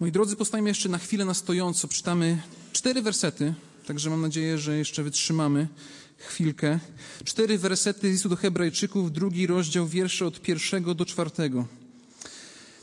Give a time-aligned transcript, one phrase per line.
[0.00, 1.88] Moi drodzy, postajemy jeszcze na chwilę na stojąco.
[1.88, 3.54] Czytamy cztery wersety,
[3.86, 5.68] także mam nadzieję, że jeszcze wytrzymamy
[6.16, 6.78] chwilkę.
[7.24, 11.66] Cztery wersety listu do Hebrajczyków, drugi rozdział, wiersze od pierwszego do czwartego.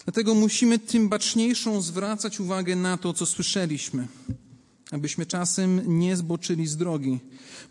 [0.05, 4.07] Dlatego musimy tym baczniejszą zwracać uwagę na to, co słyszeliśmy,
[4.91, 7.19] abyśmy czasem nie zboczyli z drogi.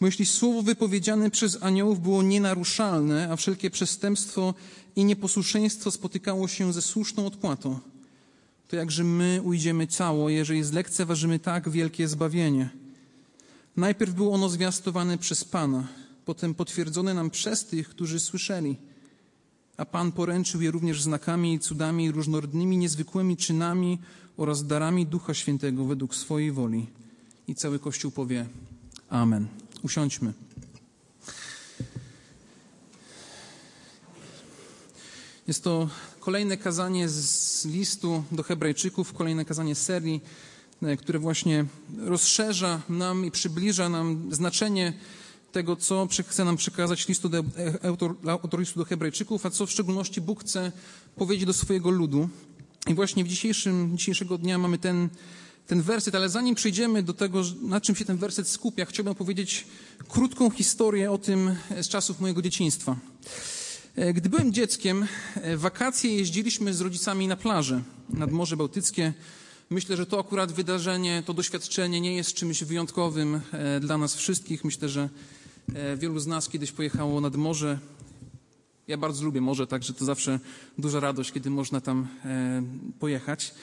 [0.01, 4.55] Bo jeśli słowo wypowiedziane przez aniołów było nienaruszalne, a wszelkie przestępstwo
[4.97, 7.81] i nieposłuszeństwo spotykało się ze słuszną odpłatą,
[8.73, 12.71] to jakże my ujdziemy cało, jeżeli zlekceważymy tak wielkie zbawienie.
[13.77, 15.89] Najpierw było ono zwiastowane przez Pana,
[16.25, 18.77] potem potwierdzone nam przez tych, którzy słyszeli.
[19.77, 23.99] A Pan poręczył je również znakami i cudami, różnorodnymi, niezwykłymi czynami
[24.37, 26.87] oraz darami Ducha Świętego według swojej woli.
[27.49, 28.47] I cały Kościół powie
[29.09, 29.47] Amen.
[29.83, 30.33] Usiądźmy.
[35.53, 35.89] Jest to
[36.21, 40.21] kolejne kazanie z listu do Hebrajczyków, kolejne kazanie serii,
[40.83, 41.65] e, które właśnie
[41.99, 44.93] rozszerza nam i przybliża nam znaczenie
[45.53, 47.45] tego, co chce nam przekazać listu do, e,
[47.89, 50.73] autor, autor listu do Hebrajczyków, a co w szczególności Bóg chce
[51.17, 52.29] powiedzieć do swojego ludu.
[52.87, 55.09] I właśnie w dzisiejszym, dzisiejszego dnia mamy ten,
[55.67, 59.67] ten werset, ale zanim przejdziemy do tego, na czym się ten werset skupia, chciałbym powiedzieć
[60.09, 62.97] krótką historię o tym z czasów mojego dzieciństwa.
[63.97, 69.13] E, gdy byłem dzieckiem, w wakacje jeździliśmy z rodzicami na plażę nad Morze Bałtyckie.
[69.71, 74.65] Myślę, że to akurat wydarzenie, to doświadczenie nie jest czymś wyjątkowym e, dla nas wszystkich.
[74.65, 75.09] Myślę, że
[75.75, 77.79] e, wielu z nas kiedyś pojechało nad morze.
[78.89, 80.41] Ja bardzo lubię morze, także to zawsze
[80.79, 82.09] duża radość, kiedy można tam
[82.99, 83.55] pojechać.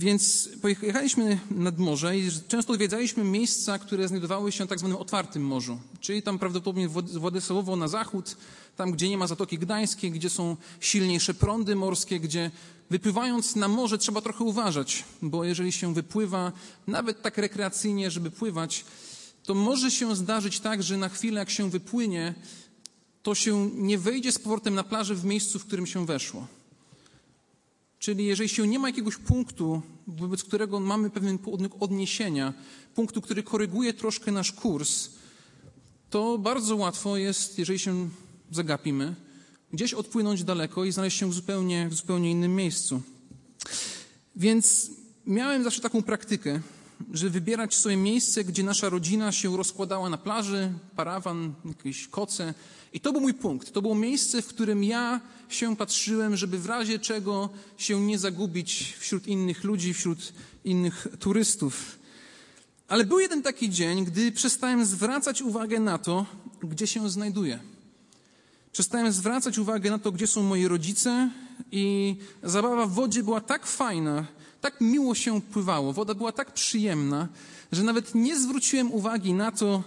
[0.00, 5.42] Więc pojechaliśmy nad morze i często odwiedzaliśmy miejsca, które znajdowały się w tak zwanym otwartym
[5.44, 8.36] morzu, czyli tam prawdopodobnie Władysławowo na zachód,
[8.76, 12.50] tam gdzie nie ma Zatoki Gdańskiej, gdzie są silniejsze prądy morskie, gdzie
[12.90, 16.52] wypływając na morze trzeba trochę uważać, bo jeżeli się wypływa,
[16.86, 18.84] nawet tak rekreacyjnie, żeby pływać,
[19.44, 22.34] to może się zdarzyć tak, że na chwilę jak się wypłynie,
[23.22, 26.46] to się nie wejdzie z powrotem na plażę w miejscu, w którym się weszło.
[28.00, 31.38] Czyli jeżeli się nie ma jakiegoś punktu, wobec którego mamy pewien
[31.80, 32.54] odniesienia,
[32.94, 35.10] punktu, który koryguje troszkę nasz kurs,
[36.10, 38.08] to bardzo łatwo jest, jeżeli się
[38.50, 39.14] zagapimy,
[39.72, 43.02] gdzieś odpłynąć daleko i znaleźć się w zupełnie, w zupełnie innym miejscu.
[44.36, 44.90] Więc
[45.26, 46.60] miałem zawsze taką praktykę,
[47.12, 52.54] że wybierać sobie miejsce, gdzie nasza rodzina się rozkładała na plaży, parawan, jakieś koce.
[52.92, 53.72] I to był mój punkt.
[53.72, 58.96] To było miejsce, w którym ja się patrzyłem, żeby w razie czego się nie zagubić
[58.98, 60.32] wśród innych ludzi, wśród
[60.64, 61.98] innych turystów.
[62.88, 66.26] Ale był jeden taki dzień, gdy przestałem zwracać uwagę na to,
[66.62, 67.58] gdzie się znajduję.
[68.72, 71.30] Przestałem zwracać uwagę na to, gdzie są moi rodzice,
[71.72, 74.26] i zabawa w wodzie była tak fajna,
[74.60, 77.28] tak miło się pływało, woda była tak przyjemna,
[77.72, 79.82] że nawet nie zwróciłem uwagi na to,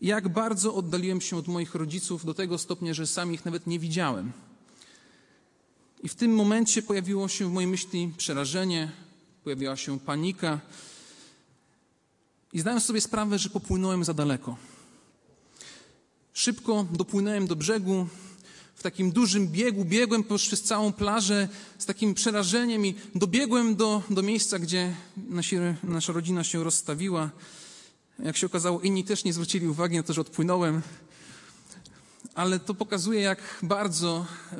[0.00, 3.78] jak bardzo oddaliłem się od moich rodziców do tego stopnia, że sam ich nawet nie
[3.78, 4.32] widziałem.
[6.02, 8.92] I w tym momencie pojawiło się w mojej myśli przerażenie,
[9.44, 10.60] pojawiła się panika.
[12.52, 14.56] I zdałem sobie sprawę, że popłynąłem za daleko.
[16.32, 18.06] Szybko dopłynąłem do brzegu,
[18.74, 21.48] w takim dużym biegu, biegłem przez całą plażę
[21.78, 27.30] z takim przerażeniem i dobiegłem do, do miejsca, gdzie nasi, nasza rodzina się rozstawiła.
[28.24, 30.82] Jak się okazało, inni też nie zwrócili uwagi na to, że odpłynąłem.
[32.34, 34.56] Ale to pokazuje, jak bardzo e,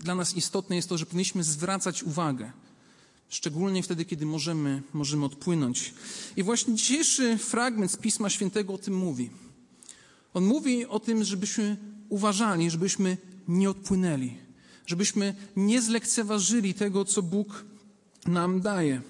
[0.00, 2.52] dla nas istotne jest to, że powinniśmy zwracać uwagę.
[3.28, 5.94] Szczególnie wtedy, kiedy możemy, możemy odpłynąć.
[6.36, 9.30] I właśnie dzisiejszy fragment z Pisma Świętego o tym mówi.
[10.34, 11.76] On mówi o tym, żebyśmy
[12.08, 13.16] uważali, żebyśmy
[13.48, 14.36] nie odpłynęli,
[14.86, 17.64] żebyśmy nie zlekceważyli tego, co Bóg
[18.26, 19.02] nam daje.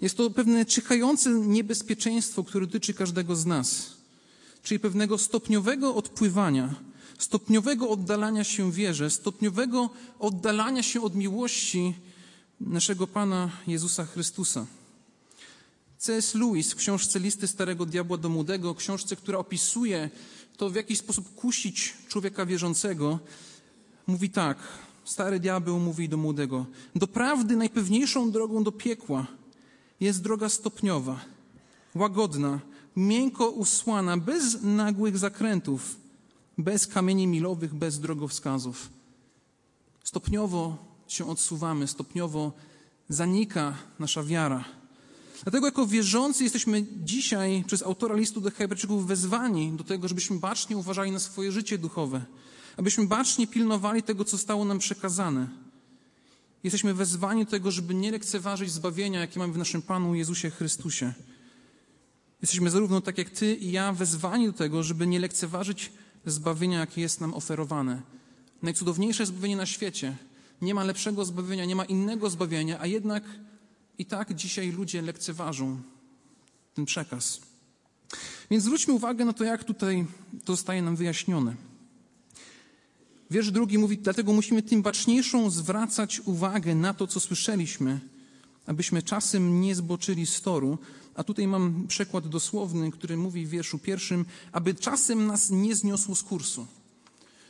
[0.00, 3.90] Jest to pewne czyhające niebezpieczeństwo, które dotyczy każdego z nas,
[4.62, 6.74] czyli pewnego stopniowego odpływania,
[7.18, 11.94] stopniowego oddalania się wierze, stopniowego oddalania się od miłości
[12.60, 14.66] naszego Pana Jezusa Chrystusa.
[15.98, 16.34] C.S.
[16.34, 20.10] Lewis w książce Listy Starego Diabła do Młodego, książce, która opisuje
[20.56, 23.18] to, w jaki sposób kusić człowieka wierzącego,
[24.06, 24.58] mówi tak.
[25.04, 29.26] Stary diabeł mówi do młodego: Doprawdy najpewniejszą drogą do piekła
[30.00, 31.20] jest droga stopniowa,
[31.94, 32.60] łagodna,
[32.96, 35.96] miękko usłana, bez nagłych zakrętów,
[36.58, 38.88] bez kamieni milowych, bez drogowskazów.
[40.04, 40.76] Stopniowo
[41.08, 42.52] się odsuwamy, stopniowo
[43.08, 44.64] zanika nasza wiara.
[45.42, 50.76] Dlatego jako wierzący jesteśmy dzisiaj przez autora listu do Hebrajczyków wezwani do tego, żebyśmy bacznie
[50.76, 52.24] uważali na swoje życie duchowe,
[52.76, 55.48] abyśmy bacznie pilnowali tego, co stało nam przekazane.
[56.64, 61.12] Jesteśmy wezwani do tego, żeby nie lekceważyć zbawienia, jakie mamy w naszym Panu Jezusie Chrystusie.
[62.42, 65.92] Jesteśmy zarówno tak jak Ty i ja wezwani do tego, żeby nie lekceważyć
[66.26, 68.02] zbawienia, jakie jest nam oferowane.
[68.62, 70.16] Najcudowniejsze zbawienie na świecie.
[70.62, 73.24] Nie ma lepszego zbawienia, nie ma innego zbawienia, a jednak
[73.98, 75.82] i tak dzisiaj ludzie lekceważą
[76.74, 77.40] ten przekaz.
[78.50, 80.06] Więc zwróćmy uwagę na to, jak tutaj
[80.44, 81.67] to zostaje nam wyjaśnione.
[83.30, 88.00] Wiersz drugi mówi, dlatego musimy tym baczniejszą zwracać uwagę na to, co słyszeliśmy,
[88.66, 90.78] abyśmy czasem nie zboczyli z toru.
[91.14, 96.14] A tutaj mam przekład dosłowny, który mówi w wierszu pierwszym, aby czasem nas nie zniosło
[96.14, 96.66] z kursu.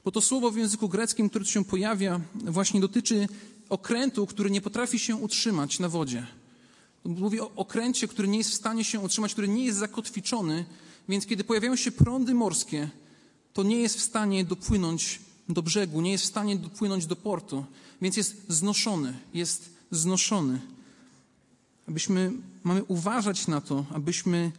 [0.04, 3.28] Bo to słowo w języku greckim, które tu się pojawia, właśnie dotyczy
[3.68, 6.26] okrętu, który nie potrafi się utrzymać na wodzie.
[7.04, 10.64] Mówi o okręcie, który nie jest w stanie się utrzymać, który nie jest zakotwiczony,
[11.08, 12.90] więc kiedy pojawiają się prądy morskie,
[13.52, 17.64] to nie jest w stanie dopłynąć do brzegu, nie jest w stanie dopłynąć do portu,
[18.02, 20.60] więc jest znoszony, jest znoszony.
[21.88, 22.32] Abyśmy,
[22.64, 24.52] mamy uważać na to, abyśmy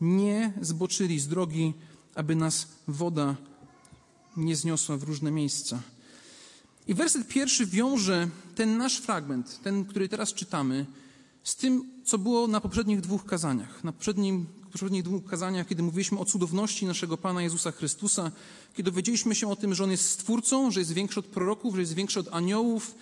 [0.00, 1.74] nie zboczyli z drogi,
[2.14, 3.36] aby nas woda
[4.36, 5.82] nie zniosła w różne miejsca.
[6.86, 10.86] I werset pierwszy wiąże ten nasz fragment, ten, który teraz czytamy,
[11.44, 13.84] z tym, co było na poprzednich dwóch kazaniach.
[13.84, 14.46] Na poprzednim,
[14.78, 18.32] poprzednich dwóch kazaniach, kiedy mówiliśmy o cudowności naszego Pana Jezusa Chrystusa,
[18.74, 21.80] kiedy dowiedzieliśmy się o tym, że On jest Stwórcą, że jest większy od proroków, że
[21.80, 22.94] jest większy od aniołów,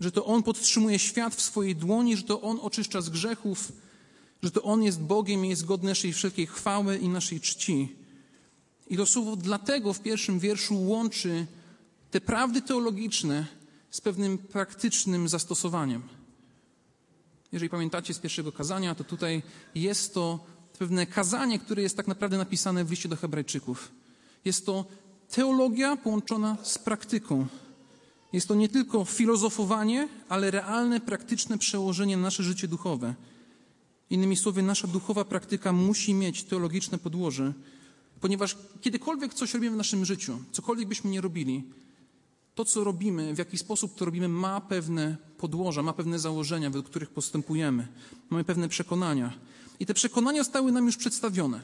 [0.00, 3.72] że to On podtrzymuje świat w swojej dłoni, że to On oczyszcza z grzechów,
[4.42, 7.96] że to On jest Bogiem i jest godny naszej wszelkiej chwały i naszej czci.
[8.90, 11.46] I to słowo dlatego w pierwszym wierszu łączy
[12.10, 13.46] te prawdy teologiczne
[13.90, 16.02] z pewnym praktycznym zastosowaniem.
[17.52, 19.42] Jeżeli pamiętacie z pierwszego kazania, to tutaj
[19.74, 23.92] jest to pewne kazanie, które jest tak naprawdę napisane w liście do Hebrajczyków.
[24.44, 24.84] Jest to
[25.30, 27.46] teologia połączona z praktyką.
[28.32, 33.14] Jest to nie tylko filozofowanie, ale realne, praktyczne przełożenie na nasze życie duchowe.
[34.10, 37.52] Innymi słowy, nasza duchowa praktyka musi mieć teologiczne podłoże,
[38.20, 41.64] ponieważ kiedykolwiek coś robimy w naszym życiu, cokolwiek byśmy nie robili,
[42.54, 46.86] to, co robimy, w jaki sposób to robimy, ma pewne podłoża, ma pewne założenia, według
[46.86, 47.88] których postępujemy.
[48.30, 49.32] Mamy pewne przekonania.
[49.80, 51.60] I te przekonania zostały nam już przedstawione.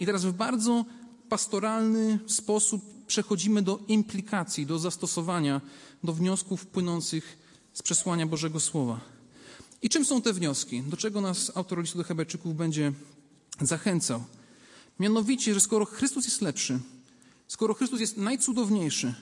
[0.00, 0.84] I teraz w bardzo
[1.28, 5.60] pastoralny sposób przechodzimy do implikacji, do zastosowania,
[6.04, 7.38] do wniosków płynących
[7.72, 9.00] z przesłania Bożego Słowa.
[9.82, 10.82] I czym są te wnioski?
[10.82, 12.92] Do czego nas autor listu do Hebrajczyków będzie
[13.60, 14.24] zachęcał?
[15.00, 16.78] Mianowicie, że skoro Chrystus jest lepszy,
[17.48, 19.14] skoro Chrystus jest najcudowniejszy,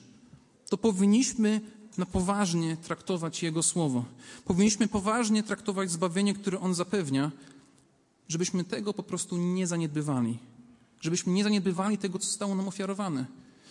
[0.71, 1.61] to powinniśmy
[1.99, 4.05] na poważnie traktować Jego Słowo.
[4.45, 7.31] Powinniśmy poważnie traktować zbawienie, które On zapewnia,
[8.29, 10.39] żebyśmy tego po prostu nie zaniedbywali.
[11.01, 13.27] Żebyśmy nie zaniedbywali tego, co zostało nam ofiarowane.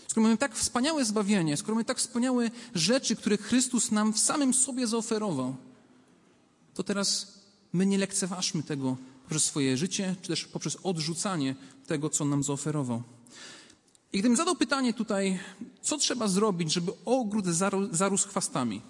[0.07, 4.53] Skoro mamy tak wspaniałe zbawienie, skoro mamy tak wspaniałe rzeczy, które Chrystus nam w samym
[4.53, 5.55] sobie zaoferował,
[6.73, 7.33] to teraz
[7.73, 11.55] my nie lekceważmy tego poprzez swoje życie, czy też poprzez odrzucanie
[11.87, 13.03] tego, co nam zaoferował.
[14.13, 15.39] I gdybym zadał pytanie tutaj,
[15.81, 17.45] co trzeba zrobić, żeby ogród
[17.91, 18.81] zarósł chwastami,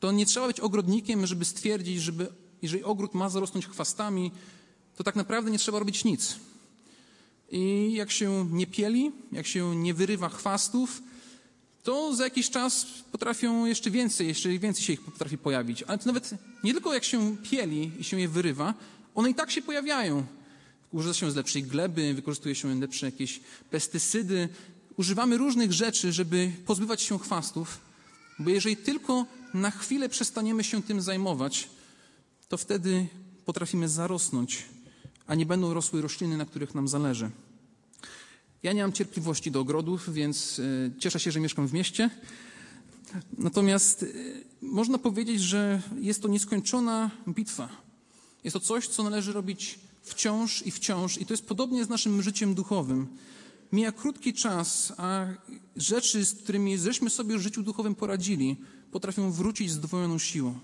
[0.00, 2.12] to nie trzeba być ogrodnikiem, żeby stwierdzić, że
[2.62, 4.32] jeżeli ogród ma zarosnąć chwastami,
[4.96, 6.36] to tak naprawdę nie trzeba robić nic.
[7.50, 11.02] I jak się nie pieli, jak się nie wyrywa chwastów,
[11.82, 15.82] to za jakiś czas potrafią jeszcze więcej, jeszcze więcej się ich potrafi pojawić.
[15.82, 16.30] Ale to nawet
[16.64, 18.74] nie tylko jak się pieli i się je wyrywa,
[19.14, 20.26] one i tak się pojawiają.
[20.92, 23.40] Używa się z lepszej gleby, wykorzystuje się lepsze jakieś
[23.70, 24.48] pestycydy.
[24.96, 27.80] Używamy różnych rzeczy, żeby pozbywać się chwastów,
[28.38, 31.68] bo jeżeli tylko na chwilę przestaniemy się tym zajmować,
[32.48, 33.06] to wtedy
[33.44, 34.64] potrafimy zarosnąć,
[35.26, 37.30] a nie będą rosły rośliny, na których nam zależy.
[38.62, 42.10] Ja nie mam cierpliwości do ogrodów, więc e, cieszę się, że mieszkam w mieście.
[43.38, 44.06] Natomiast e,
[44.62, 47.68] można powiedzieć, że jest to nieskończona bitwa.
[48.44, 52.22] Jest to coś, co należy robić wciąż i wciąż, i to jest podobnie z naszym
[52.22, 53.06] życiem duchowym.
[53.72, 55.26] Mija krótki czas, a
[55.76, 58.56] rzeczy, z którymi żeśmy sobie w życiu duchowym poradzili,
[58.90, 60.58] potrafią wrócić z dwojoną siłą.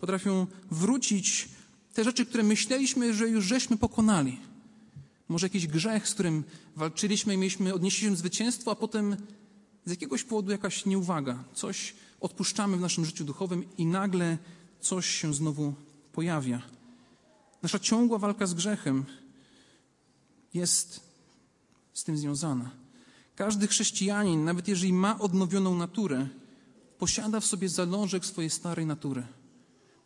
[0.00, 1.48] Potrafią wrócić
[1.94, 4.38] te rzeczy, które myśleliśmy, że już żeśmy pokonali.
[5.28, 6.44] Może jakiś grzech, z którym
[6.76, 9.16] walczyliśmy i mieliśmy odnieść się zwycięstwo, a potem
[9.84, 14.38] z jakiegoś powodu jakaś nieuwaga, coś odpuszczamy w naszym życiu duchowym i nagle
[14.80, 15.74] coś się znowu
[16.12, 16.77] pojawia.
[17.62, 19.04] Nasza ciągła walka z grzechem
[20.54, 21.00] jest
[21.94, 22.70] z tym związana.
[23.36, 26.28] Każdy chrześcijanin, nawet jeżeli ma odnowioną naturę,
[26.98, 29.26] posiada w sobie zalążek swojej starej natury.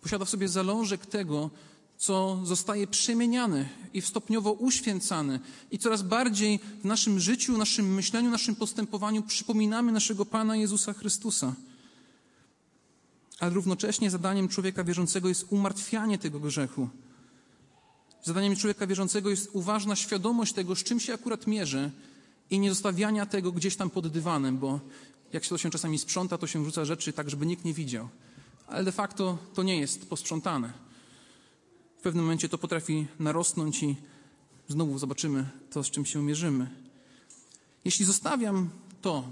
[0.01, 1.51] Posiada w sobie zalążek tego,
[1.97, 5.41] co zostaje przemieniane i stopniowo uświęcane,
[5.71, 11.55] i coraz bardziej w naszym życiu, naszym myśleniu, naszym postępowaniu przypominamy naszego Pana Jezusa Chrystusa.
[13.41, 16.89] ale równocześnie zadaniem człowieka wierzącego jest umartwianie tego grzechu.
[18.23, 21.91] Zadaniem człowieka wierzącego jest uważna świadomość tego, z czym się akurat mierzy
[22.51, 24.81] i nie zostawiania tego gdzieś tam pod dywanem, bo
[25.33, 28.09] jak się to się czasami sprząta, to się wrzuca rzeczy tak, żeby nikt nie widział.
[28.67, 30.73] Ale de facto to nie jest posprzątane.
[31.99, 33.97] W pewnym momencie to potrafi narosnąć i
[34.69, 36.71] znowu zobaczymy to, z czym się mierzymy.
[37.85, 38.71] Jeśli zostawiam
[39.03, 39.25] to,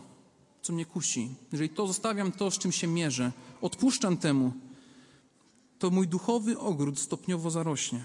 [0.62, 4.52] co mnie kusi, jeżeli to zostawiam to, z czym się mierzę, odpuszczam temu,
[5.78, 8.04] to mój duchowy ogród stopniowo zarośnie.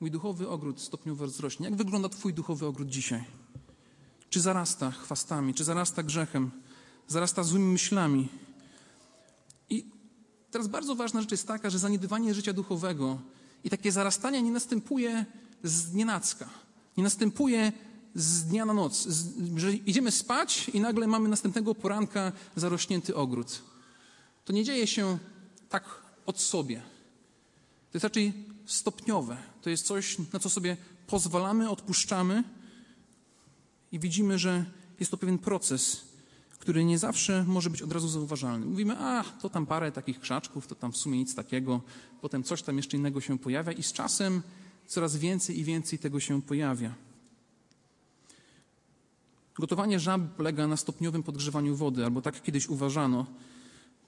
[0.00, 1.66] Mój duchowy ogród stopniowo wzrośnie.
[1.66, 3.24] Jak wygląda Twój duchowy ogród dzisiaj?
[4.30, 6.50] Czy zarasta chwastami, czy zarasta grzechem,
[7.08, 8.28] zarasta złymi myślami?
[9.70, 9.84] I
[10.50, 13.18] teraz bardzo ważna rzecz jest taka, że zaniedbywanie życia duchowego
[13.64, 15.26] i takie zarastanie nie następuje
[15.62, 16.48] z nienacka.
[16.96, 17.72] Nie następuje
[18.14, 19.08] z dnia na noc,
[19.56, 23.62] że idziemy spać i nagle mamy następnego poranka zarośnięty ogród.
[24.44, 25.18] To nie dzieje się
[25.68, 25.84] tak
[26.26, 26.82] od sobie.
[27.90, 28.32] To jest raczej
[28.66, 29.36] stopniowe.
[29.62, 30.76] To jest coś, na co sobie
[31.06, 32.44] pozwalamy, odpuszczamy
[33.92, 34.64] i widzimy, że
[35.00, 36.04] jest to pewien proces,
[36.58, 38.66] który nie zawsze może być od razu zauważalny.
[38.66, 41.80] Mówimy, a to tam parę takich krzaczków, to tam w sumie nic takiego,
[42.20, 44.42] potem coś tam jeszcze innego się pojawia i z czasem
[44.86, 46.94] coraz więcej i więcej tego się pojawia.
[49.58, 53.26] Gotowanie żaby polega na stopniowym podgrzewaniu wody, albo tak kiedyś uważano,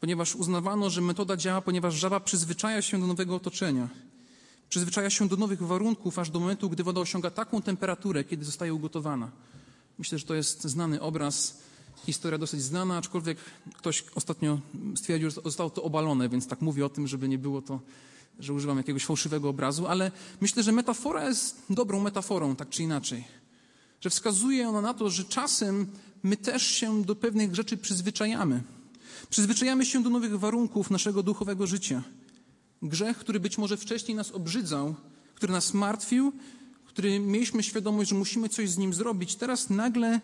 [0.00, 3.88] ponieważ uznawano, że metoda działa, ponieważ żaba przyzwyczaja się do nowego otoczenia.
[4.68, 8.74] Przyzwyczaja się do nowych warunków, aż do momentu, gdy woda osiąga taką temperaturę, kiedy zostaje
[8.74, 9.30] ugotowana.
[9.98, 11.58] Myślę, że to jest znany obraz,
[12.06, 13.38] historia dosyć znana, aczkolwiek
[13.74, 14.60] ktoś ostatnio
[14.96, 17.80] stwierdził, że zostało to obalone, więc tak mówię o tym, żeby nie było to,
[18.38, 23.24] że używam jakiegoś fałszywego obrazu, ale myślę, że metafora jest dobrą metaforą, tak czy inaczej
[24.00, 25.86] że wskazuje ona na to, że czasem
[26.22, 28.62] my też się do pewnych rzeczy przyzwyczajamy.
[29.30, 32.02] Przyzwyczajamy się do nowych warunków naszego duchowego życia.
[32.82, 34.94] Grzech, który być może wcześniej nas obrzydzał,
[35.34, 36.32] który nas martwił,
[36.84, 40.20] który mieliśmy świadomość, że musimy coś z nim zrobić, teraz nagle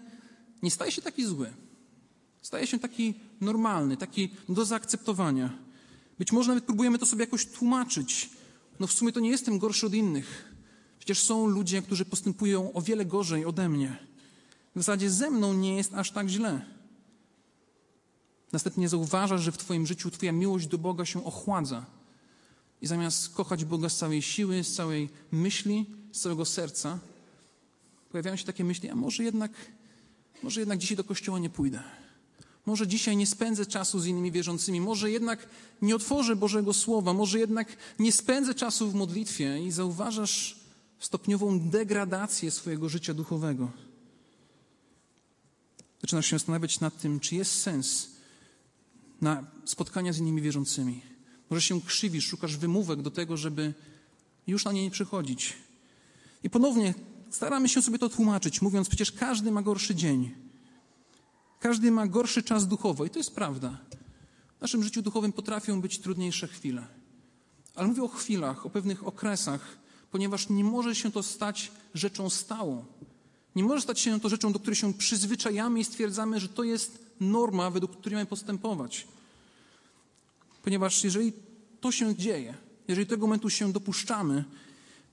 [0.62, 1.50] nie staje się taki zły.
[2.42, 5.58] Staje się taki normalny, taki do zaakceptowania.
[6.18, 8.30] Być może nawet próbujemy to sobie jakoś tłumaczyć.
[8.80, 10.54] No w sumie to nie jestem gorszy od innych.
[10.98, 13.96] Przecież są ludzie, którzy postępują o wiele gorzej ode mnie.
[14.74, 16.73] W zasadzie ze mną nie jest aż tak źle.
[18.52, 21.86] Następnie zauważasz, że w Twoim życiu Twoja miłość do Boga się ochładza.
[22.82, 26.98] I zamiast kochać Boga z całej siły, z całej myśli, z całego serca,
[28.10, 29.52] pojawiają się takie myśli, a może jednak,
[30.42, 31.82] może jednak dzisiaj do kościoła nie pójdę.
[32.66, 35.48] Może dzisiaj nie spędzę czasu z innymi wierzącymi, może jednak
[35.82, 40.56] nie otworzę Bożego Słowa, może jednak nie spędzę czasu w modlitwie i zauważasz,
[41.00, 43.70] stopniową degradację swojego życia duchowego.
[46.00, 48.13] Zaczynasz się zastanawiać nad tym, czy jest sens
[49.24, 51.02] na spotkania z innymi wierzącymi.
[51.50, 53.74] Może się krzywisz, szukasz wymówek do tego, żeby
[54.46, 55.52] już na nie nie przychodzić.
[56.42, 56.94] I ponownie
[57.30, 60.34] staramy się sobie to tłumaczyć, mówiąc, przecież każdy ma gorszy dzień.
[61.60, 63.78] Każdy ma gorszy czas duchowo i to jest prawda.
[64.58, 66.86] W naszym życiu duchowym potrafią być trudniejsze chwile.
[67.74, 69.78] Ale mówię o chwilach, o pewnych okresach,
[70.10, 72.84] ponieważ nie może się to stać rzeczą stałą.
[73.56, 77.06] Nie może stać się to rzeczą, do której się przyzwyczajamy i stwierdzamy, że to jest
[77.20, 79.06] norma, według której mamy postępować.
[80.64, 81.32] Ponieważ jeżeli
[81.80, 82.54] to się dzieje,
[82.88, 84.44] jeżeli tego momentu się dopuszczamy,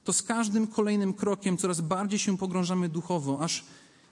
[0.04, 3.64] to z każdym kolejnym krokiem coraz bardziej się pogrążamy duchowo, aż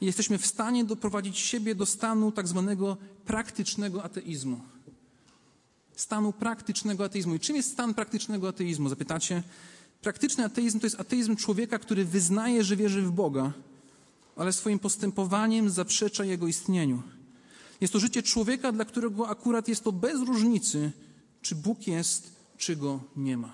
[0.02, 4.62] jesteśmy w stanie doprowadzić siebie do stanu tak zwanego praktycznego ateizmu.
[5.96, 7.36] Stanu praktycznego ateizmu.
[7.36, 8.90] I czym jest stan praktycznego ateizmu?
[8.90, 9.44] Zapytacie.
[10.02, 13.54] Praktyczny ateizm to jest ateizm człowieka, który wyznaje, że wierzy w Boga,
[14.36, 17.02] ale swoim postępowaniem zaprzecza Jego istnieniu.
[17.82, 20.92] Jest to życie człowieka, dla którego akurat jest to bez różnicy,
[21.42, 23.54] czy Bóg jest, czy Go nie ma.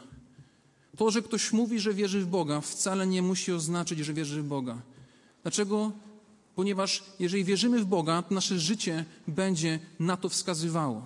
[0.98, 4.48] To, że ktoś mówi, że wierzy w Boga, wcale nie musi oznaczać, że wierzy w
[4.48, 4.82] Boga.
[5.44, 5.92] Dlaczego?
[6.56, 11.06] Ponieważ jeżeli wierzymy w Boga, to nasze życie będzie na to wskazywało.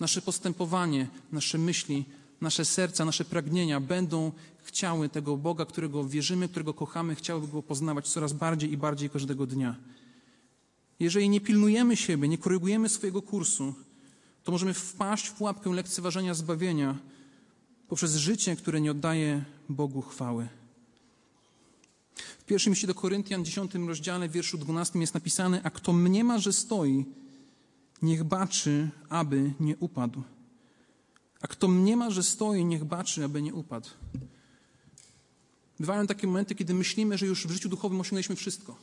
[0.00, 2.04] Nasze postępowanie, nasze myśli,
[2.40, 4.32] nasze serca, nasze pragnienia będą
[4.62, 9.46] chciały tego Boga, którego wierzymy, którego kochamy, chciałyby go poznawać coraz bardziej i bardziej każdego
[9.46, 9.76] dnia.
[11.00, 13.74] Jeżeli nie pilnujemy siebie, nie korygujemy swojego kursu,
[14.44, 16.98] to możemy wpaść w pułapkę lekceważenia zbawienia
[17.88, 20.48] poprzez życie, które nie oddaje Bogu chwały.
[22.38, 26.52] W pierwszym liście do Koryntian, 10 rozdziale, wierszu 12 jest napisane: A kto mniema, że
[26.52, 27.04] stoi,
[28.02, 30.22] niech baczy, aby nie upadł.
[31.40, 33.88] A kto mniema, że stoi, niech baczy, aby nie upadł.
[35.80, 38.76] Bywają takie momenty, kiedy myślimy, że już w życiu duchowym osiągnęliśmy wszystko.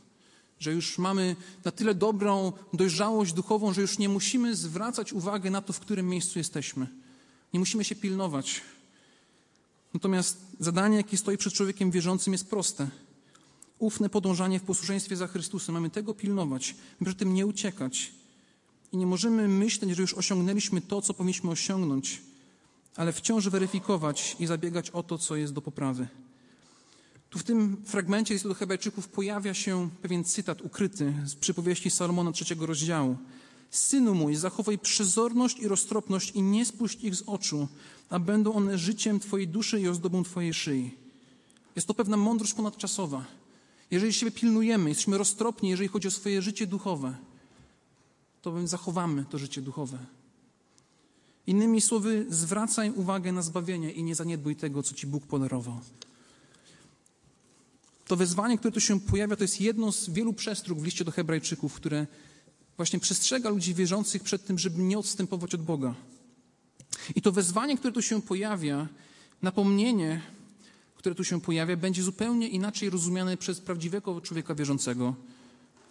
[0.59, 1.35] Że już mamy
[1.65, 6.09] na tyle dobrą dojrzałość duchową, że już nie musimy zwracać uwagi na to, w którym
[6.09, 6.87] miejscu jesteśmy.
[7.53, 8.61] Nie musimy się pilnować.
[9.93, 12.89] Natomiast zadanie, jakie stoi przed człowiekiem wierzącym, jest proste.
[13.79, 15.75] Ufne podążanie w posłuszeństwie za Chrystusem.
[15.75, 18.11] Mamy tego pilnować, przy tym nie uciekać.
[18.91, 22.21] I nie możemy myśleć, że już osiągnęliśmy to, co powinniśmy osiągnąć,
[22.95, 26.07] ale wciąż weryfikować i zabiegać o to, co jest do poprawy.
[27.29, 32.31] Tu w tym fragmencie listu do Hebrajczyków pojawia się pewien cytat ukryty z przypowieści Salomona
[32.31, 33.17] trzeciego rozdziału.
[33.69, 37.67] Synu mój, zachowaj przezorność i roztropność i nie spuść ich z oczu,
[38.09, 40.91] a będą one życiem Twojej duszy i ozdobą Twojej szyi.
[41.75, 43.25] Jest to pewna mądrość ponadczasowa.
[43.91, 47.17] Jeżeli siebie pilnujemy, jesteśmy roztropni, jeżeli chodzi o swoje życie duchowe,
[48.41, 49.97] to zachowamy to życie duchowe.
[51.47, 55.79] Innymi słowy, zwracaj uwagę na zbawienie i nie zaniedbuj tego, co Ci Bóg podarował.
[58.09, 61.11] To wezwanie, które tu się pojawia, to jest jedno z wielu przestróg w liście do
[61.11, 62.07] Hebrajczyków, które
[62.77, 65.95] właśnie przestrzega ludzi wierzących przed tym, żeby nie odstępować od Boga.
[67.15, 68.87] I to wezwanie, które tu się pojawia,
[69.41, 70.21] napomnienie,
[70.95, 75.15] które tu się pojawia, będzie zupełnie inaczej rozumiane przez prawdziwego człowieka wierzącego,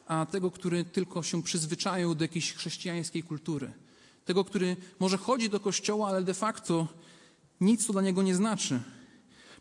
[0.07, 3.73] a tego, który tylko się przyzwyczaił do jakiejś chrześcijańskiej kultury.
[4.25, 6.89] Tego, który może chodzi do kościoła, ale de facto
[7.61, 8.81] nic to dla niego nie znaczy.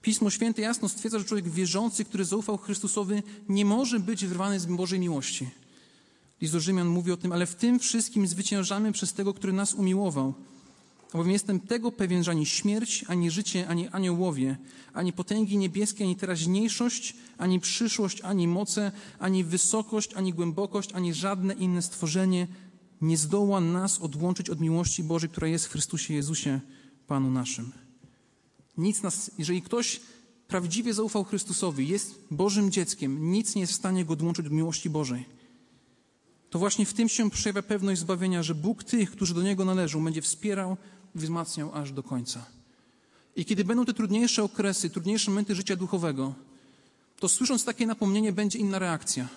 [0.01, 4.66] Pismo Święte jasno stwierdza, że człowiek wierzący, który zaufał Chrystusowi, nie może być wyrwany z
[4.66, 5.50] Bożej miłości.
[6.42, 10.34] List Rzymian mówi o tym, ale w tym wszystkim zwyciężamy przez tego, który nas umiłował.
[11.13, 14.58] Albowiem jestem tego pewien, że ani śmierć, ani życie, ani aniołowie,
[14.94, 21.54] ani potęgi niebieskie, ani teraźniejszość, ani przyszłość, ani moce, ani wysokość, ani głębokość, ani żadne
[21.54, 22.48] inne stworzenie
[23.01, 26.60] nie zdoła nas odłączyć od miłości Bożej, która jest w Chrystusie Jezusie,
[27.08, 27.87] Panu naszym.
[28.77, 30.01] Nic nas, jeżeli ktoś
[30.48, 34.89] prawdziwie zaufał Chrystusowi, jest Bożym dzieckiem, nic nie jest w stanie go odłączyć od miłości
[34.89, 35.25] Bożej.
[36.50, 40.03] To właśnie w tym się przejawia pewność zbawienia, że Bóg tych, którzy do Niego należą,
[40.03, 40.77] będzie wspierał
[41.15, 42.46] i wzmacniał aż do końca.
[43.36, 46.36] I kiedy będą te trudniejsze okresy, trudniejsze momenty życia duchowego,
[47.19, 49.28] to słysząc takie napomnienie, będzie inna reakcja.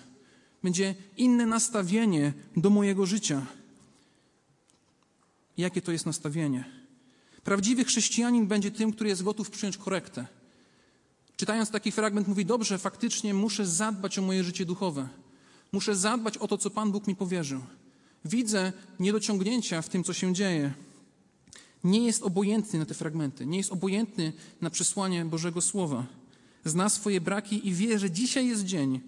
[0.63, 3.45] Będzie inne nastawienie do mojego życia.
[5.57, 6.80] Jakie to jest nastawienie?
[7.43, 10.27] Prawdziwy chrześcijanin będzie tym, który jest gotów przyjąć korektę.
[11.35, 15.09] Czytając taki fragment, mówi: Dobrze, faktycznie muszę zadbać o moje życie duchowe.
[15.71, 17.61] Muszę zadbać o to, co Pan Bóg mi powierzył.
[18.25, 20.73] Widzę niedociągnięcia w tym, co się dzieje.
[21.83, 26.05] Nie jest obojętny na te fragmenty, nie jest obojętny na przesłanie Bożego Słowa.
[26.65, 28.99] Zna swoje braki i wie, że dzisiaj jest dzień,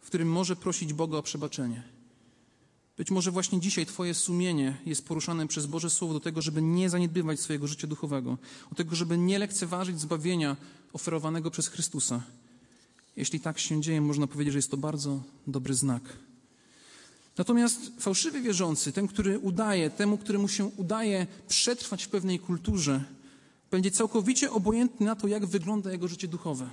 [0.00, 1.93] w którym może prosić Boga o przebaczenie.
[2.96, 6.90] Być może właśnie dzisiaj Twoje sumienie jest poruszane przez Boże Słowo do tego, żeby nie
[6.90, 8.38] zaniedbywać swojego życia duchowego,
[8.70, 10.56] do tego, żeby nie lekceważyć zbawienia
[10.92, 12.22] oferowanego przez Chrystusa.
[13.16, 16.02] Jeśli tak się dzieje, można powiedzieć, że jest to bardzo dobry znak.
[17.38, 23.04] Natomiast fałszywy wierzący, ten, który udaje, temu, któremu się udaje przetrwać w pewnej kulturze,
[23.70, 26.70] będzie całkowicie obojętny na to, jak wygląda jego życie duchowe.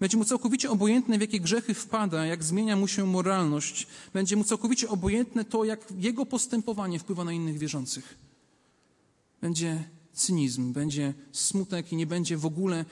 [0.00, 3.86] Będzie mu całkowicie obojętne, w jakie grzechy wpada, jak zmienia mu się moralność.
[4.12, 8.18] Będzie mu całkowicie obojętne to, jak jego postępowanie wpływa na innych wierzących.
[9.40, 12.84] Będzie cynizm, będzie smutek i nie będzie w ogóle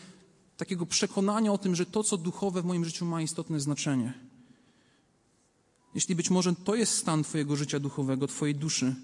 [0.56, 4.14] takiego przekonania o tym, że to, co duchowe w moim życiu ma istotne znaczenie.
[5.94, 8.96] Jeśli być może to jest stan Twojego życia duchowego, Twojej duszy,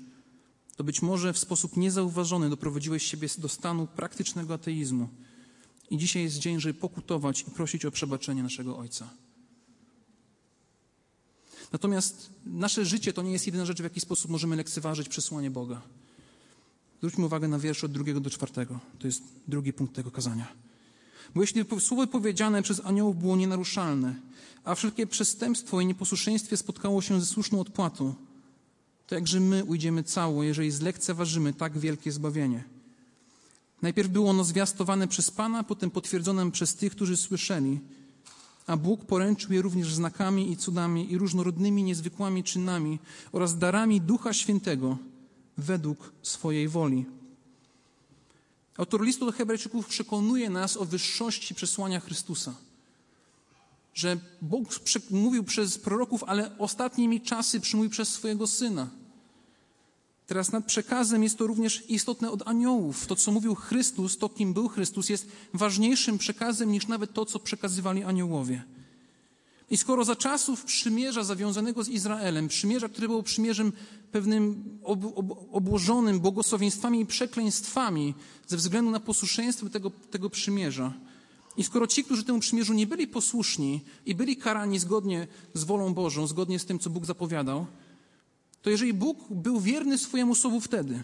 [0.77, 5.09] to być może w sposób niezauważony doprowadziłeś siebie do stanu praktycznego ateizmu.
[5.90, 9.09] I dzisiaj jest dzień, żeby pokutować i prosić o przebaczenie naszego Ojca.
[11.72, 15.83] Natomiast nasze życie to nie jest jedyna rzecz, w jaki sposób możemy lekceważyć przesłanie Boga.
[16.99, 18.81] Zwróćmy uwagę na wiersz od drugiego do czwartego.
[18.99, 20.46] To jest drugi punkt tego kazania.
[21.35, 24.14] Bo jeśli słowo powiedziane przez aniołów było nienaruszalne,
[24.64, 28.14] a wszelkie przestępstwo i nieposłuszeństwie spotkało się ze słuszną odpłatą,
[29.07, 32.64] to jakże my ujdziemy cało, jeżeli zlekceważymy tak wielkie zbawienie.
[33.87, 37.81] Najpierw było ono zwiastowane przez Pana, potem potwierdzone przez tych, którzy słyszeli,
[38.66, 42.99] a Bóg poręczył je również znakami i cudami i różnorodnymi niezwykłymi czynami
[43.33, 44.99] oraz darami Ducha Świętego
[45.59, 47.07] według swojej woli.
[48.77, 52.55] Autor listu do Hebrajczyków przekonuje nas o wyższości przesłania Chrystusa.
[53.94, 54.68] Że Bóg
[55.11, 58.88] mówił przez proroków, ale ostatnimi czasy przymówił przez swojego Syna.
[60.27, 63.07] Teraz nad przekazem jest to również istotne od aniołów.
[63.07, 67.39] To, co mówił Chrystus, to, kim był Chrystus, jest ważniejszym przekazem niż nawet to, co
[67.39, 68.65] przekazywali aniołowie.
[69.71, 73.73] I skoro za czasów przymierza zawiązanego z Izraelem, przymierza, które było przymierzem
[74.12, 78.15] pewnym ob, ob, obłożonym błogosławieństwami i przekleństwami
[78.47, 80.93] ze względu na posłuszeństwo tego, tego przymierza,
[81.57, 85.95] i skoro ci, którzy temu przymierzu nie byli posłuszni i byli karani zgodnie z wolą
[85.95, 87.67] Bożą, zgodnie z tym, co Bóg zapowiadał,
[88.66, 91.02] to jeżeli Bóg był wierny swojemu słowu wtedy,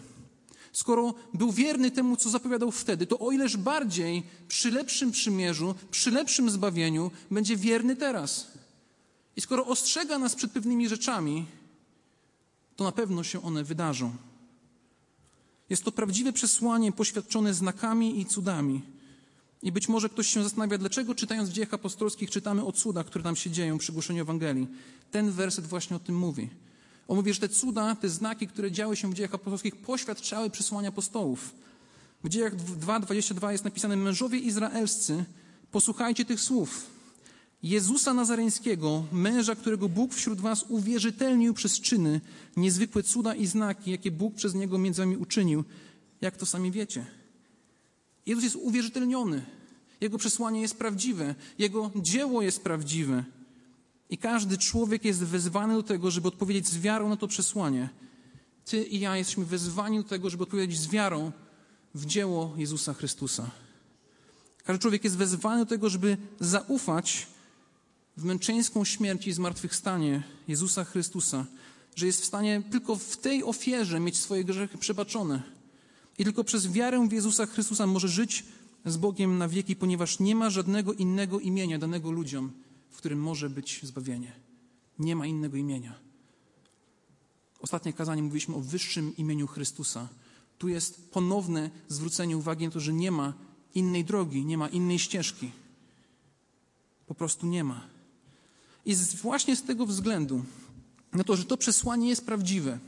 [0.73, 6.11] Skoro był wierny temu, co zapowiadał wtedy, to o ileż bardziej przy lepszym przymierzu, przy
[6.11, 8.47] lepszym zbawieniu będzie wierny teraz.
[9.35, 11.45] I skoro ostrzega nas przed pewnymi rzeczami,
[12.75, 14.15] to na pewno się one wydarzą.
[15.69, 18.81] Jest to prawdziwe przesłanie poświadczone znakami i cudami.
[19.61, 23.23] I być może ktoś się zastanawia, dlaczego czytając w dziejach apostolskich czytamy o cudach, które
[23.23, 24.67] tam się dzieją przy głoszeniu Ewangelii.
[25.11, 26.49] Ten werset właśnie o tym mówi.
[27.07, 30.89] On mówi, że te cuda, te znaki, które działy się w dziejach apostolskich, poświadczały przesłania
[30.89, 31.53] apostołów.
[32.23, 35.25] W dziejach 2:22 jest napisane: Mężowie izraelscy,
[35.71, 36.93] posłuchajcie tych słów.
[37.63, 42.21] Jezusa Nazareńskiego, męża, którego Bóg wśród was uwierzytelnił przez czyny,
[42.57, 45.63] niezwykłe cuda i znaki, jakie Bóg przez niego między wami uczynił,
[46.21, 47.05] jak to sami wiecie.
[48.25, 49.45] Jezus jest uwierzytelniony.
[50.01, 53.23] Jego przesłanie jest prawdziwe, jego dzieło jest prawdziwe.
[54.09, 57.89] I każdy człowiek jest wezwany do tego, żeby odpowiedzieć z wiarą na to przesłanie.
[58.65, 61.31] Ty i ja jesteśmy wezwani do tego, żeby odpowiedzieć z wiarą
[61.95, 63.51] w dzieło Jezusa Chrystusa.
[64.63, 67.27] Każdy człowiek jest wezwany do tego, żeby zaufać
[68.17, 71.45] w męczeńską śmierć i zmartwychwstanie Jezusa Chrystusa,
[71.95, 75.43] że jest w stanie tylko w tej ofierze mieć swoje grzechy przebaczone.
[76.17, 78.43] I tylko przez wiarę w Jezusa Chrystusa może żyć
[78.85, 82.51] z Bogiem na wieki, ponieważ nie ma żadnego innego imienia danego ludziom,
[82.93, 84.31] w którym może być zbawienie.
[84.99, 85.99] Nie ma innego imienia.
[87.59, 90.09] Ostatnie kazanie mówiliśmy o wyższym imieniu Chrystusa.
[90.57, 93.33] Tu jest ponowne zwrócenie uwagi na to, że nie ma
[93.75, 95.51] innej drogi, nie ma innej ścieżki.
[97.07, 97.81] Po prostu nie ma.
[98.85, 100.43] I właśnie z tego względu,
[101.13, 102.79] na to, że to przesłanie jest prawdziwe,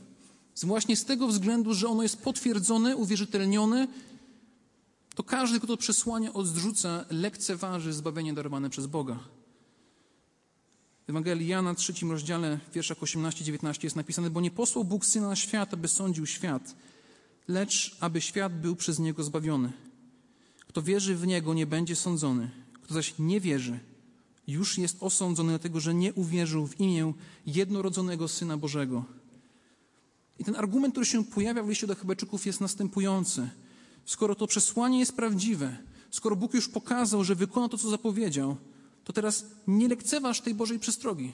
[0.63, 3.87] właśnie z tego względu, że ono jest potwierdzone, uwierzytelnione,
[5.15, 9.19] to każdy, kto to przesłanie odrzuca, lekceważy zbawienie darowane przez Boga.
[11.05, 15.27] W Ewangelii Jana, trzecim rozdziale, w wierszach 18-19 jest napisane, bo nie posłał Bóg Syna
[15.27, 16.75] na świat, aby sądził świat,
[17.47, 19.71] lecz aby świat był przez Niego zbawiony.
[20.67, 22.49] Kto wierzy w Niego, nie będzie sądzony.
[22.81, 23.79] Kto zaś nie wierzy,
[24.47, 27.13] już jest osądzony dlatego, że nie uwierzył w imię
[27.45, 29.05] jednorodzonego Syna Bożego.
[30.39, 33.49] I ten argument, który się pojawia w liście do Hebrajczyków jest następujący.
[34.05, 35.77] Skoro to przesłanie jest prawdziwe,
[36.11, 38.57] skoro Bóg już pokazał, że wykona to, co zapowiedział,
[39.05, 41.33] to teraz nie lekceważ tej Bożej przestrogi.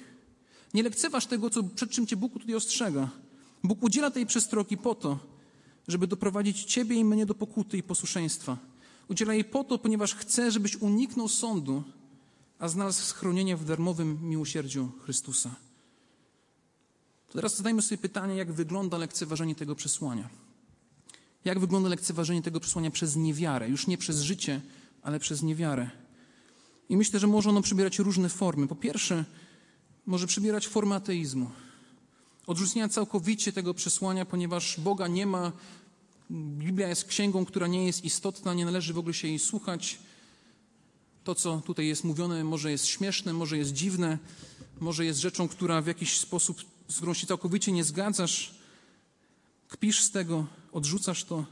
[0.74, 3.10] Nie lekceważ tego, co, przed czym Cię Bóg tutaj ostrzega.
[3.64, 5.20] Bóg udziela tej przestrogi po to,
[5.88, 8.58] żeby doprowadzić Ciebie i mnie do pokuty i posłuszeństwa.
[9.08, 11.84] Udziela jej po to, ponieważ chce, żebyś uniknął sądu,
[12.60, 15.56] a znalazł schronienie w darmowym miłosierdziu Chrystusa.
[17.28, 20.30] To teraz zadajmy sobie pytanie, jak wygląda lekceważenie tego przesłania.
[21.46, 23.70] Jak wygląda lekceważenie tego przesłania przez niewiarę?
[23.70, 24.62] Już nie przez życie,
[25.02, 26.01] ale przez niewiarę.
[26.92, 28.68] I myślę, że może ono przybierać różne formy.
[28.68, 29.26] Po pierwsze,
[30.06, 31.52] może przybierać formę ateizmu.
[32.48, 35.52] Odrzucenia całkowicie tego przesłania, ponieważ Boga nie ma.
[36.32, 40.00] Biblia jest księgą, która nie jest istotna, nie należy w ogóle się jej słuchać.
[41.24, 44.18] To, co tutaj jest mówione, może jest śmieszne, może jest dziwne,
[44.80, 48.56] może jest rzeczą, która w jakiś sposób, z którą się całkowicie nie zgadzasz,
[49.68, 51.46] kpisz z tego, odrzucasz to.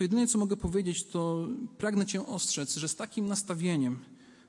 [0.00, 3.98] To jedyne, co mogę powiedzieć, to pragnę Cię ostrzec, że z takim nastawieniem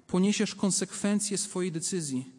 [0.08, 2.32] poniesiesz konsekwencje swojej decyzji.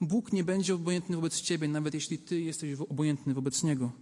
[0.00, 3.92] Bóg nie będzie obojętny wobec Ciebie, nawet jeśli Ty jesteś obojętny wobec Niego.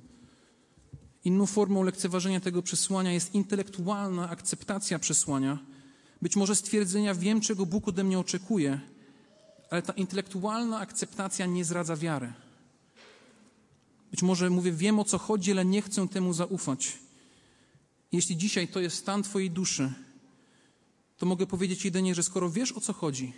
[1.25, 5.59] Inną formą lekceważenia tego przesłania jest intelektualna akceptacja przesłania,
[6.23, 8.81] być może stwierdzenia, wiem, czego Bóg ode mnie oczekuje,
[9.71, 12.33] ale ta intelektualna akceptacja nie zradza wiary.
[14.11, 17.03] Być może mówię, wiem o co chodzi, ale nie chcę temu zaufać.
[18.12, 19.92] Jeśli dzisiaj to jest stan Twojej duszy,
[21.18, 23.33] to mogę powiedzieć jedynie, że skoro wiesz o co chodzi,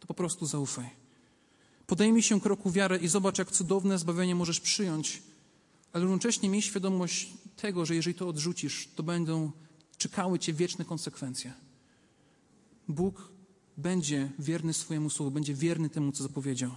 [0.00, 0.90] to po prostu zaufaj.
[1.86, 5.22] Podejmij się kroku wiary i zobacz, jak cudowne zbawienie możesz przyjąć,
[5.92, 9.52] ale równocześnie miej świadomość tego, że jeżeli to odrzucisz, to będą
[9.96, 11.52] czekały Cię wieczne konsekwencje.
[12.88, 13.28] Bóg
[13.76, 16.70] będzie wierny swojemu słowu, będzie wierny temu, co zapowiedział.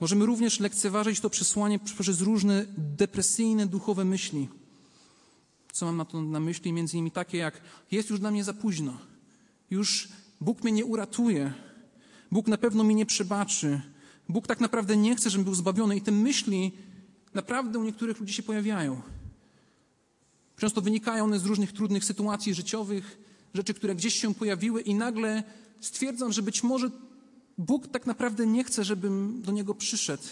[0.00, 4.48] Możemy również lekceważyć to przesłanie przez różne depresyjne, duchowe myśli.
[5.72, 6.72] Co mam na to na myśli?
[6.72, 8.98] Między innymi takie jak jest już dla mnie za późno.
[9.70, 10.08] Już
[10.40, 11.52] Bóg mnie nie uratuje.
[12.32, 13.80] Bóg na pewno mi nie przebaczy.
[14.28, 15.96] Bóg tak naprawdę nie chce, żebym był zbawiony.
[15.96, 16.72] I te myśli
[17.34, 19.02] naprawdę u niektórych ludzi się pojawiają.
[20.56, 23.18] Często wynikają one z różnych trudnych sytuacji życiowych,
[23.54, 25.42] rzeczy, które gdzieś się pojawiły i nagle
[25.80, 26.90] stwierdzam, że być może
[27.58, 30.22] Bóg tak naprawdę nie chce, żebym do Niego przyszedł.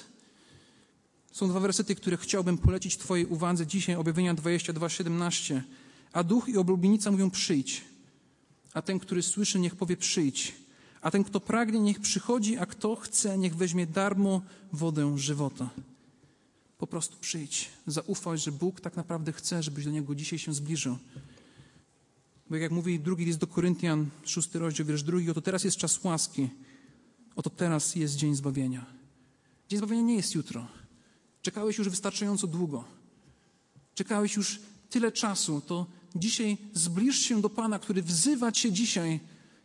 [1.37, 5.63] Są dwa wersety, które chciałbym polecić Twojej uwadze dzisiaj, objawienia 22:17.
[6.13, 7.85] A duch i oblubienica mówią przyjdź,
[8.75, 10.55] a ten, który słyszy, niech powie przyjdź,
[11.01, 15.71] a ten, kto pragnie, niech przychodzi, a kto chce, niech weźmie darmo wodę żywota.
[16.79, 20.99] Po prostu przyjdź, zaufaj, że Bóg tak naprawdę chce, żebyś do Niego dzisiaj się zbliżył.
[22.51, 26.05] Bo jak mówi drugi list do Koryntian, szósty rozdział, wiersz drugi, oto teraz jest czas
[26.05, 26.49] łaski,
[27.37, 28.87] oto teraz jest dzień zbawienia.
[29.69, 30.86] Dzień zbawienia nie jest jutro.
[31.47, 32.85] Czekałeś już wystarczająco długo.
[33.95, 39.21] Czekałeś już tyle czasu, to dzisiaj zbliż się do Pana, który wzywa Cię dzisiaj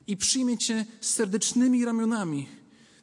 [0.07, 2.47] i przyjmie Cię serdecznymi ramionami.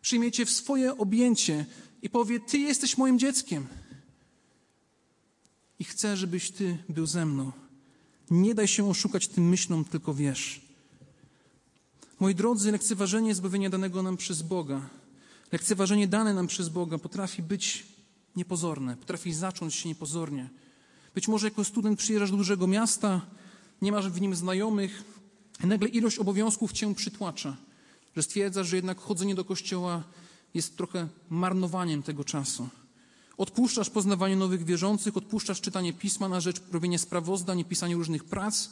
[0.00, 1.66] Przyjmie Cię w swoje objęcie
[2.02, 3.66] i powie: Ty jesteś moim dzieckiem.
[5.78, 7.52] I chcę, żebyś Ty był ze mną.
[8.30, 10.60] Nie daj się oszukać tym myślom, tylko wiesz.
[12.20, 14.90] Moi drodzy, lekceważenie zbawienia danego nam przez Boga,
[15.52, 17.97] lekceważenie dane nam przez Boga potrafi być
[18.36, 20.48] niepozorne, potrafi zacząć się niepozornie.
[21.14, 23.20] Być może jako student przyjeżdżasz do dużego miasta,
[23.82, 25.04] nie masz w nim znajomych,
[25.64, 27.56] i nagle ilość obowiązków cię przytłacza,
[28.16, 30.02] że stwierdzasz, że jednak chodzenie do kościoła
[30.54, 32.68] jest trochę marnowaniem tego czasu.
[33.38, 38.70] Odpuszczasz poznawanie nowych wierzących, odpuszczasz czytanie pisma na rzecz robienia sprawozdań, pisanie różnych prac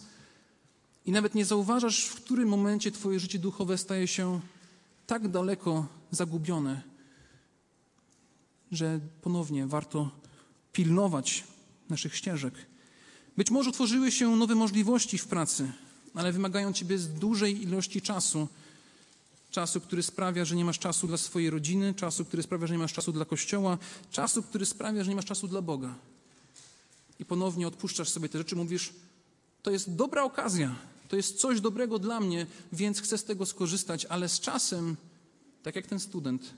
[1.06, 4.40] i nawet nie zauważasz, w którym momencie twoje życie duchowe staje się
[5.06, 6.82] tak daleko zagubione,
[8.72, 10.10] że ponownie warto
[10.72, 11.44] pilnować
[11.90, 12.54] naszych ścieżek.
[13.36, 15.72] Być może tworzyły się nowe możliwości w pracy,
[16.14, 18.48] ale wymagają ciebie z dużej ilości czasu.
[19.50, 22.78] Czasu, który sprawia, że nie masz czasu dla swojej rodziny, czasu, który sprawia, że nie
[22.78, 23.78] masz czasu dla kościoła,
[24.10, 25.94] czasu, który sprawia, że nie masz czasu dla Boga.
[27.18, 28.92] I ponownie odpuszczasz sobie te rzeczy, mówisz:
[29.62, 30.76] To jest dobra okazja,
[31.08, 34.96] to jest coś dobrego dla mnie, więc chcę z tego skorzystać, ale z czasem,
[35.62, 36.54] tak jak ten student,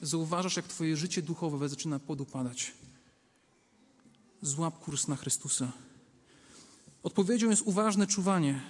[0.00, 2.72] zauważasz, jak Twoje życie duchowe zaczyna podupadać.
[4.42, 5.72] Złap kurs na Chrystusa.
[7.02, 8.60] Odpowiedzią jest uważne czuwanie,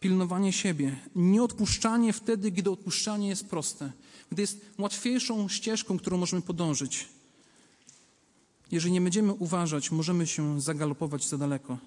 [0.00, 3.92] pilnowanie siebie, nieodpuszczanie wtedy, gdy odpuszczanie jest proste,
[4.30, 7.08] gdy jest łatwiejszą ścieżką, którą możemy podążyć.
[8.70, 11.78] Jeżeli nie będziemy uważać, możemy się zagalopować za daleko.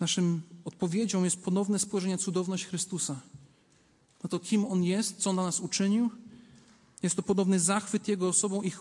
[0.00, 3.20] Naszym odpowiedzią jest ponowne spojrzenie na cudowność Chrystusa.
[4.22, 6.10] Na to, kim On jest, co dla nas uczynił.
[7.02, 8.72] Jest to podobny zachwyt Jego osobą i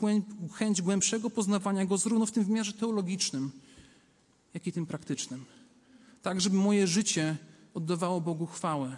[0.53, 3.51] chęć głębszego poznawania Go zarówno w tym wymiarze teologicznym,
[4.53, 5.45] jak i tym praktycznym.
[6.21, 7.37] Tak, żeby moje życie
[7.73, 8.97] oddawało Bogu chwałę.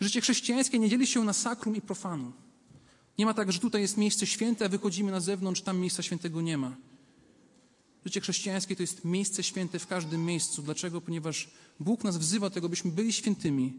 [0.00, 2.32] Życie chrześcijańskie nie dzieli się na sakrum i profanu.
[3.18, 6.40] Nie ma tak, że tutaj jest miejsce święte, a wychodzimy na zewnątrz, tam miejsca świętego
[6.40, 6.76] nie ma.
[8.04, 10.62] Życie chrześcijańskie to jest miejsce święte w każdym miejscu.
[10.62, 11.00] Dlaczego?
[11.00, 13.72] Ponieważ Bóg nas wzywa do tego, byśmy byli świętymi,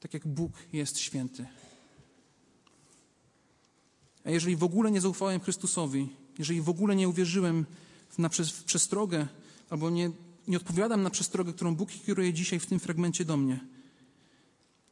[0.00, 1.46] tak jak Bóg jest święty.
[4.24, 7.66] A jeżeli w ogóle nie zaufałem Chrystusowi, jeżeli w ogóle nie uwierzyłem
[8.18, 9.26] na w przestrogę,
[9.70, 10.10] albo nie,
[10.48, 13.60] nie odpowiadam na przestrogę, którą Bóg kieruje dzisiaj w tym fragmencie do mnie,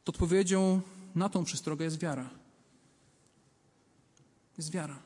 [0.03, 0.81] to odpowiedzią
[1.15, 2.29] na tą przestrogę jest wiara.
[4.57, 4.99] Jest wiara.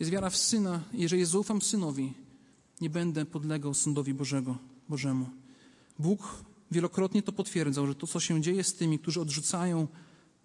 [0.00, 0.80] Jest wiara w Syna.
[0.92, 2.12] Jeżeli zaufam Synowi,
[2.80, 5.30] nie będę podlegał sądowi Bożego, Bożemu.
[5.98, 9.88] Bóg wielokrotnie to potwierdzał, że to, co się dzieje z tymi, którzy odrzucają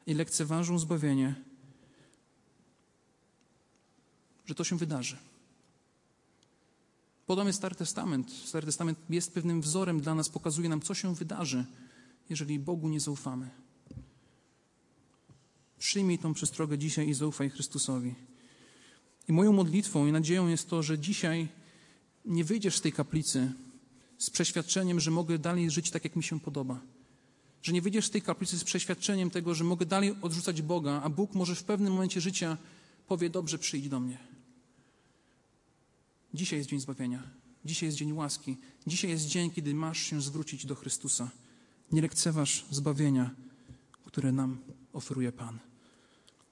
[0.07, 1.35] i lekceważą zbawienie,
[4.47, 5.17] że to się wydarzy.
[7.27, 8.31] Podobnie Stary Testament.
[8.31, 11.65] Stary Testament jest pewnym wzorem dla nas, pokazuje nam, co się wydarzy,
[12.29, 13.49] jeżeli Bogu nie zaufamy.
[15.79, 18.15] Przyjmij tą przestrogę dzisiaj i zaufaj Chrystusowi.
[19.27, 21.47] I moją modlitwą i nadzieją jest to, że dzisiaj
[22.25, 23.51] nie wyjdziesz z tej kaplicy
[24.17, 26.79] z przeświadczeniem, że mogę dalej żyć tak, jak mi się podoba.
[27.61, 31.09] Że nie wyjdziesz z tej kaplicy z przeświadczeniem tego, że mogę dalej odrzucać Boga, a
[31.09, 32.57] Bóg może w pewnym momencie życia
[33.07, 34.36] powie: Dobrze, przyjdź do mnie.
[36.37, 37.23] Dzisiaj jest dzień zbawienia.
[37.65, 38.57] Dzisiaj jest dzień łaski.
[38.87, 41.31] Dzisiaj jest dzień, kiedy masz się zwrócić do Chrystusa.
[41.91, 43.35] Nie lekceważ zbawienia,
[44.05, 44.57] które nam
[44.93, 45.59] oferuje Pan.